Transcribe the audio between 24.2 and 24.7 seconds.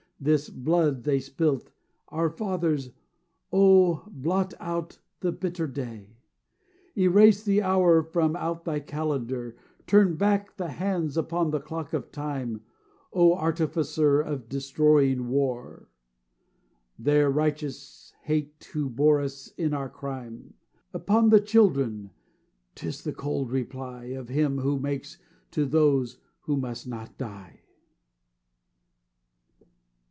Him